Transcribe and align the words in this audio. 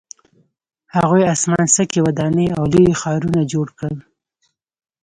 هغوی 0.95 1.21
اسمان 1.33 1.65
څکې 1.75 1.99
ودانۍ 2.05 2.47
او 2.57 2.63
لوی 2.71 2.97
ښارونه 3.01 3.41
جوړ 3.51 3.67
کړل 3.77 3.97